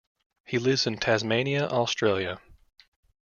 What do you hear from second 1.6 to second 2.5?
Australia.